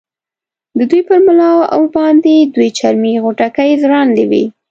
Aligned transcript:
د 0.77 0.79
دوی 0.91 1.01
پر 1.07 1.19
ملاو 1.25 1.81
باندې 1.95 2.33
دوې 2.53 2.69
چرمي 2.77 3.13
غوټکۍ 3.23 3.69
ځوړندې 3.83 4.25
وې. 4.31 4.43